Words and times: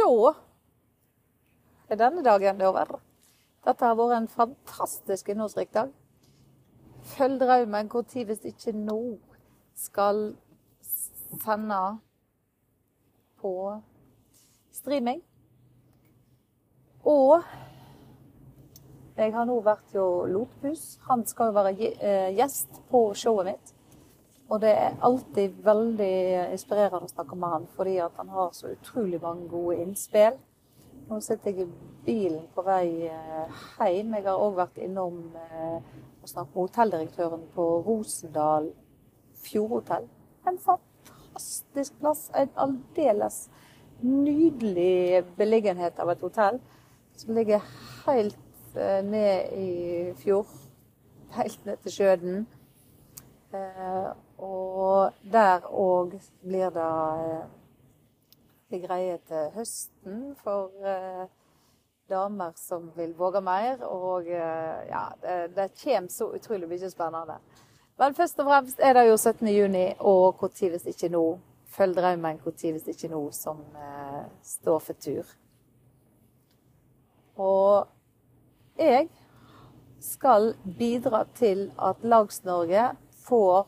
da 0.00 0.34
er 1.90 1.98
denne 2.00 2.22
dagen 2.24 2.62
over. 2.62 3.00
Dette 3.66 3.84
har 3.84 3.96
vært 3.98 4.16
en 4.16 4.28
fantastisk 4.32 5.28
innholdsrik 5.28 5.72
dag. 5.74 5.90
Følg 7.14 7.40
drømmen 7.40 7.90
når 7.92 8.24
hvis 8.28 8.44
ikke 8.52 8.72
nå 8.76 9.00
skal 9.76 10.30
sende 11.42 11.80
på 13.40 13.52
streaming. 14.72 15.20
Og 17.04 17.42
jeg 19.16 19.34
har 19.34 19.44
nå 19.48 19.58
vært 19.64 19.94
jo 19.94 20.06
Lotepus. 20.28 20.98
Han 21.08 21.26
skal 21.28 21.50
jo 21.50 21.58
være 21.58 21.74
eh, 21.90 22.30
gjest 22.36 22.80
på 22.92 23.10
showet 23.16 23.52
mitt. 23.52 23.74
Og 24.50 24.58
det 24.60 24.70
er 24.74 24.96
alltid 25.06 25.60
veldig 25.62 26.14
inspirerende 26.50 27.06
å 27.06 27.12
snakke 27.12 27.36
med 27.38 27.52
han, 27.54 27.66
fordi 27.76 28.00
han 28.02 28.32
har 28.34 28.50
så 28.56 28.72
utrolig 28.72 29.20
mange 29.22 29.46
gode 29.48 29.76
innspill. 29.84 30.40
Nå 31.06 31.20
sitter 31.22 31.54
jeg 31.54 31.66
i 31.68 31.70
bilen 32.06 32.48
på 32.54 32.64
vei 32.66 33.06
eh, 33.06 33.62
hjem. 33.78 34.16
Jeg 34.18 34.26
har 34.26 34.42
òg 34.42 34.58
vært 34.58 34.82
innom 34.82 35.22
eh, 35.38 35.78
og 36.20 36.28
snakket 36.28 36.54
med 36.54 36.60
hotelldirektøren 36.64 37.46
på 37.54 37.66
Rosendal 37.86 38.68
Fjordhotell. 39.42 40.06
En 40.46 40.58
fantastisk 40.58 41.98
plass. 42.02 42.26
En 42.34 42.50
aldeles 42.66 43.44
nydelig 44.02 45.24
beliggenhet 45.38 45.98
av 46.02 46.10
et 46.10 46.22
hotell 46.26 46.58
som 47.18 47.34
ligger 47.38 47.62
helt 48.06 48.74
eh, 48.74 49.02
ned 49.06 49.54
i 49.54 49.70
fjord. 50.22 50.50
Helt 51.38 51.66
ned 51.66 51.86
til 51.86 52.00
sjøen. 52.00 52.40
Og 53.52 55.12
der 55.32 55.66
òg 55.66 56.14
blir 56.42 56.70
det 56.70 56.90
eh, 58.70 58.80
greie 58.84 59.18
til 59.26 59.50
høsten 59.56 60.20
for 60.38 60.70
eh, 60.86 61.26
damer 62.10 62.52
som 62.56 62.90
vil 62.96 63.14
våge 63.18 63.42
mer. 63.42 63.82
Og 63.86 64.28
eh, 64.28 64.86
ja, 64.90 65.08
det, 65.22 65.56
det 65.56 65.70
kommer 65.82 66.08
så 66.08 66.30
utrolig 66.34 66.68
mye 66.70 66.90
spennende. 66.90 67.40
Men 68.00 68.14
først 68.14 68.38
og 68.40 68.48
fremst 68.48 68.80
er 68.80 68.94
det 68.96 69.08
jo 69.10 69.16
17. 69.16 69.48
juni, 69.48 69.86
og 69.98 70.40
når 70.40 70.70
hvis 70.70 70.86
ikke 70.86 71.12
nå? 71.12 71.24
Følg 71.70 71.94
drømmen 71.96 72.38
når 72.44 72.72
hvis 72.72 72.88
ikke 72.88 73.10
nå, 73.12 73.30
som 73.30 73.60
eh, 73.76 74.24
står 74.42 74.78
for 74.78 75.02
tur. 75.04 75.34
Og 77.36 77.86
jeg 78.78 79.08
skal 80.00 80.54
bidra 80.78 81.24
til 81.34 81.70
at 81.78 82.00
Lags-Norge 82.02 82.90
får 83.30 83.66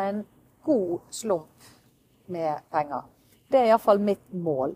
en 0.00 0.24
god 0.64 1.00
slump 1.10 1.68
med 2.26 2.60
penger. 2.70 3.02
Det 3.48 3.58
er 3.58 3.72
iallfall 3.72 4.00
mitt 4.00 4.32
mål. 4.32 4.74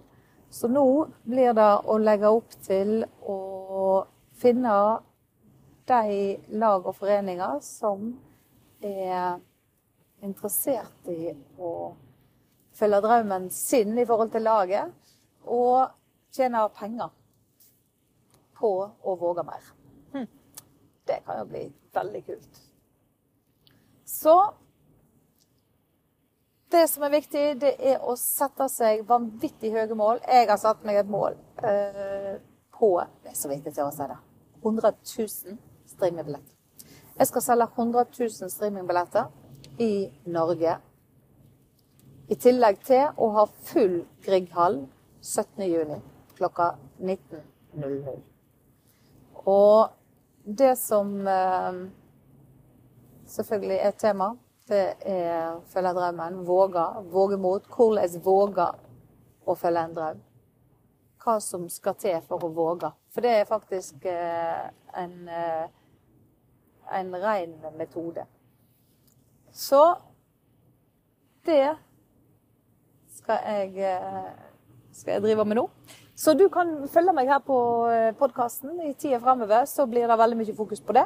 Så 0.51 0.69
nå 0.69 0.85
blir 1.25 1.55
det 1.57 1.71
å 1.89 1.97
legge 1.99 2.31
opp 2.31 2.53
til 2.63 3.07
å 3.27 3.39
finne 4.39 4.75
de 5.89 6.19
lag 6.61 6.87
og 6.87 6.97
foreninger 6.99 7.59
som 7.65 8.13
er 8.85 9.41
interessert 10.25 11.11
i 11.11 11.33
å 11.59 11.73
følge 12.75 13.01
drømmen 13.05 13.49
sin 13.55 13.99
i 13.99 14.07
forhold 14.07 14.33
til 14.35 14.47
laget, 14.47 14.93
og 15.45 15.91
tjene 16.35 16.67
penger 16.77 17.11
på 18.59 18.73
å 18.85 19.17
våge 19.21 19.45
mer. 19.47 19.73
Hm. 20.15 20.29
Det 21.07 21.21
kan 21.27 21.43
jo 21.43 21.51
bli 21.51 21.67
veldig 21.95 22.23
kult. 22.27 22.63
Så 24.15 24.35
det 26.71 26.89
som 26.91 27.03
er 27.07 27.13
viktig, 27.15 27.43
det 27.63 27.75
er 27.79 28.03
å 28.03 28.17
sette 28.19 28.67
seg 28.71 29.05
vanvittig 29.09 29.73
høye 29.75 29.95
mål. 29.99 30.23
Jeg 30.27 30.49
har 30.51 30.59
satt 30.61 30.83
meg 30.87 31.01
et 31.01 31.11
mål 31.11 31.37
eh, 31.67 32.35
på 32.75 32.91
Det 33.23 33.31
er 33.31 33.39
så 33.39 33.51
viktig 33.51 33.73
til 33.75 33.87
å 33.87 33.93
si 33.95 34.07
det. 34.11 34.19
100 34.65 34.91
000 34.91 35.59
streamingbilletter. 35.93 36.51
Jeg 37.15 37.31
skal 37.31 37.45
selge 37.47 37.69
100 37.77 38.05
000 38.19 38.51
streamingbilletter 38.51 39.83
i 39.83 39.93
Norge. 40.35 40.77
I 42.31 42.39
tillegg 42.41 42.81
til 42.87 43.11
å 43.21 43.31
ha 43.37 43.45
full 43.69 44.01
Grieghall 44.25 44.81
17.6 45.23 46.01
klokka 46.39 46.73
19.00. 46.99 48.17
Og 49.51 49.93
det 50.45 50.75
som 50.81 51.15
eh, 51.29 51.85
selvfølgelig 53.35 53.79
er 53.83 53.97
tema 53.99 54.33
det 54.69 54.95
er 55.01 55.61
følge 55.69 55.93
drømmen. 55.93 56.47
Våge. 56.47 56.85
Våge 57.13 57.37
mot. 57.37 57.67
Hvordan 57.77 58.21
våge 58.25 58.69
å 59.45 59.55
følge 59.55 59.83
en 59.85 59.97
drøm. 59.97 60.23
Hva 61.25 61.39
som 61.41 61.67
skal 61.69 61.97
til 62.01 62.17
for 62.29 62.45
å 62.45 62.53
våge. 62.53 62.91
For 63.13 63.25
det 63.25 63.35
er 63.41 63.49
faktisk 63.49 64.07
eh, 64.09 64.71
en, 64.97 65.29
eh, 65.29 65.67
en 66.97 67.13
ren 67.21 67.55
metode. 67.77 68.25
Så 69.53 69.83
det 71.47 71.77
skal 73.19 73.45
jeg, 73.45 73.77
eh, 73.85 74.33
skal 74.93 75.19
jeg 75.19 75.27
drive 75.29 75.45
med 75.45 75.61
nå. 75.61 75.69
Så 76.17 76.33
du 76.39 76.49
kan 76.49 76.77
følge 76.89 77.13
meg 77.13 77.29
her 77.29 77.41
på 77.45 77.57
podkasten 78.19 78.81
i 78.81 78.95
tida 78.95 79.21
framover. 79.21 79.65
Så 79.69 79.85
blir 79.87 80.09
det 80.09 80.19
veldig 80.19 80.41
mye 80.41 80.57
fokus 80.57 80.81
på 80.81 80.97
det. 80.97 81.05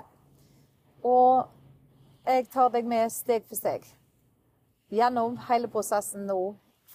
Og 1.02 1.57
jeg 2.28 2.48
tar 2.52 2.68
deg 2.74 2.86
med 2.88 3.10
steg 3.12 3.46
for 3.48 3.56
steg 3.56 3.86
gjennom 4.92 5.36
hele 5.48 5.68
prosessen 5.68 6.26
nå 6.28 6.38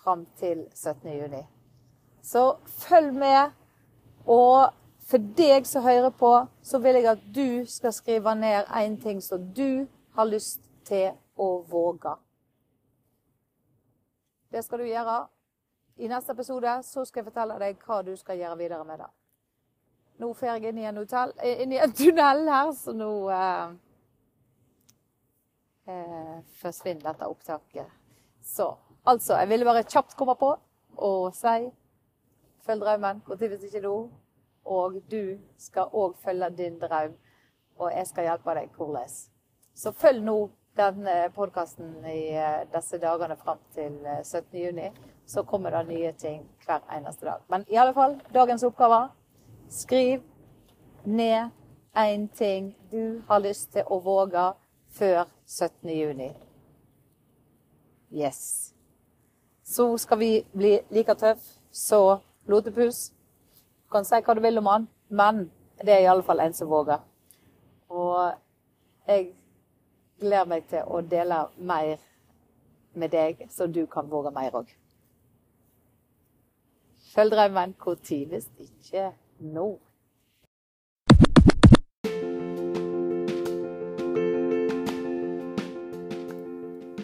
fram 0.03 0.25
til 0.39 0.65
17.6. 0.73 1.43
Så 2.23 2.57
følg 2.65 3.13
med. 3.13 3.51
Og 4.25 4.73
for 5.03 5.17
deg 5.37 5.67
som 5.67 5.83
hører 5.83 6.09
på, 6.09 6.31
så 6.63 6.79
vil 6.79 6.95
jeg 6.95 7.09
at 7.11 7.23
du 7.35 7.65
skal 7.67 7.93
skrive 7.93 8.35
ned 8.35 8.69
én 8.71 8.95
ting 9.01 9.21
som 9.23 9.53
du 9.53 9.85
har 10.15 10.25
lyst 10.25 10.61
til 10.87 11.11
å 11.35 11.49
våge. 11.67 12.15
Det 14.51 14.63
skal 14.63 14.79
du 14.79 14.85
gjøre. 14.87 15.25
I 15.97 16.07
neste 16.07 16.31
episode 16.33 16.77
så 16.83 17.03
skal 17.05 17.21
jeg 17.21 17.31
fortelle 17.31 17.59
deg 17.61 17.83
hva 17.85 18.01
du 18.01 18.15
skal 18.17 18.39
gjøre 18.39 18.57
videre 18.57 18.85
med 18.85 19.03
det. 19.03 19.09
Nå 20.21 20.29
får 20.33 20.47
jeg 20.47 20.69
inn 20.69 20.79
i 20.79 20.87
en, 20.87 20.97
hotell, 20.97 21.33
inn 21.43 21.73
i 21.73 21.81
en 21.81 21.93
tunnel 21.93 22.47
her, 22.49 22.71
så 22.77 22.93
nå 22.95 23.11
eh, 23.33 23.73
eh, 25.87 26.39
forsvinner 26.61 27.03
dette 27.03 27.27
opptaket. 27.27 27.87
Så 28.43 28.75
altså, 29.05 29.37
jeg 29.37 29.49
ville 29.49 29.65
bare 29.65 29.83
kjapt 29.83 30.17
komme 30.17 30.35
på 30.39 30.53
og 30.97 31.33
si 31.35 31.69
følg 32.63 32.83
drømmen 32.83 33.21
hvis 33.27 33.63
ikke 33.69 33.83
nå. 33.83 33.95
Og 34.65 35.01
du 35.11 35.37
skal 35.59 35.91
òg 35.91 36.13
følge 36.23 36.47
din 36.55 36.77
drøm, 36.79 37.17
og 37.77 37.89
jeg 37.91 38.07
skal 38.07 38.29
hjelpe 38.29 38.53
deg 38.55 38.69
hvordan. 38.77 39.09
Så 39.75 39.91
følg 39.91 40.21
nå 40.23 40.37
denne 40.77 41.15
podkasten 41.35 42.05
i 42.07 42.31
eh, 42.31 42.61
disse 42.71 42.97
dagene 42.97 43.35
fram 43.35 43.59
til 43.75 43.97
17.6. 44.21 44.55
juni, 44.57 44.91
Så 45.25 45.43
kommer 45.43 45.69
det 45.71 45.87
nye 45.87 46.11
ting 46.11 46.49
hver 46.65 46.79
eneste 46.91 47.25
dag. 47.25 47.43
Men 47.49 47.65
i 47.67 47.75
alle 47.75 47.93
fall, 47.93 48.21
dagens 48.33 48.63
oppgave 48.63 49.09
skriv 49.69 50.23
ned 51.05 51.49
én 51.95 52.27
ting 52.27 52.75
du 52.91 53.21
har 53.27 53.39
lyst 53.39 53.71
til 53.73 53.83
å 53.87 53.99
våge 53.99 54.53
før 54.93 55.25
17. 55.45 55.89
juni. 55.89 56.29
Yes. 58.13 58.73
Så 59.63 59.97
skal 59.97 60.19
vi 60.19 60.31
bli 60.53 60.79
like 60.89 61.15
tøff 61.15 61.43
så 61.71 62.19
Lotepus. 62.45 63.09
Du 63.85 63.91
kan 63.91 64.05
si 64.05 64.19
hva 64.21 64.35
du 64.35 64.41
vil 64.41 64.57
om 64.57 64.69
han, 64.69 64.87
men 65.09 65.45
det 65.81 65.93
er 65.93 66.03
i 66.03 66.09
alle 66.11 66.23
fall 66.23 66.43
en 66.43 66.53
som 66.53 66.69
våger. 66.69 67.01
Og 67.89 68.33
jeg 69.07 69.33
gleder 70.19 70.49
meg 70.49 70.67
til 70.69 70.85
å 70.85 71.01
dele 71.01 71.43
mer 71.57 71.97
med 72.93 73.09
deg, 73.09 73.47
så 73.49 73.67
du 73.67 73.85
kan 73.89 74.09
våge 74.09 74.31
mer 74.35 74.53
òg. 74.61 74.69
Følg 77.13 77.33
drømmen 77.33 77.75
hvor 77.81 77.97
tidligst 78.01 78.53
ikke 78.59 79.11
nå. 79.39 79.67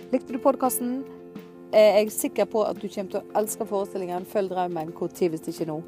Likte 0.09 0.33
du 0.33 0.39
podkasten? 0.41 1.03
Jeg 1.69 2.06
Er 2.06 2.09
sikker 2.09 2.45
på 2.50 2.63
at 2.65 2.79
du 2.81 2.88
kommer 2.89 3.11
til 3.11 3.19
å 3.19 3.38
elske 3.38 3.65
forestillingen 3.65 4.25
'Følg 4.25 4.50
drømmen', 4.50 5.09
tid 5.13 5.29
hvis 5.29 5.47
ikke 5.47 5.67
nå. 5.67 5.83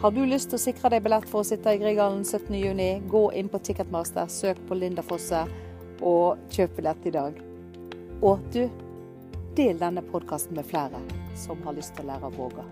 Har 0.00 0.10
du 0.10 0.24
lyst 0.24 0.48
til 0.48 0.56
å 0.56 0.62
sikre 0.62 0.90
deg 0.90 1.02
billett 1.02 1.28
for 1.28 1.40
å 1.40 1.44
sitte 1.44 1.68
i 1.68 1.78
Grieghallen 1.78 2.24
17.6, 2.24 3.08
gå 3.08 3.32
inn 3.32 3.48
på 3.48 3.58
Ticketmaster, 3.58 4.26
søk 4.26 4.56
på 4.66 4.74
Linda 4.74 5.02
Fosse 5.02 5.46
og 6.00 6.38
kjøp 6.48 6.76
billett 6.76 7.06
i 7.06 7.10
dag. 7.10 7.34
Og 8.22 8.38
du, 8.52 8.70
del 9.56 9.78
denne 9.78 10.02
podkasten 10.02 10.56
med 10.56 10.64
flere 10.64 11.00
som 11.36 11.62
har 11.62 11.74
lyst 11.74 11.94
til 11.94 12.04
å 12.04 12.14
lære 12.14 12.26
å 12.26 12.30
våge. 12.30 12.64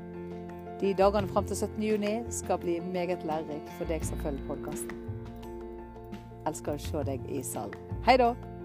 De 0.80 0.94
dagene 0.94 1.28
fram 1.28 1.44
til 1.44 1.56
17.6 1.56 2.30
skal 2.30 2.58
bli 2.58 2.80
meget 2.80 3.24
lærerikt 3.24 3.68
for 3.76 3.84
deg 3.84 4.04
som 4.04 4.18
følger 4.18 4.40
podkasten. 4.48 4.88
Elsker 6.46 6.72
å 6.72 6.78
se 6.78 7.04
deg 7.04 7.20
i 7.28 7.42
salen. 7.42 7.76
Hei 8.06 8.16
da! 8.16 8.57